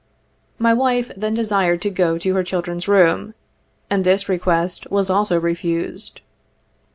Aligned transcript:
My 0.57 0.73
wife 0.73 1.11
then 1.15 1.35
desired 1.35 1.79
to 1.83 1.91
go 1.91 2.17
to 2.17 2.33
her 2.33 2.43
children's 2.43 2.87
room, 2.87 3.35
and 3.87 4.03
this 4.03 4.27
request 4.27 4.89
was 4.89 5.11
also 5.11 5.39
refused. 5.39 6.21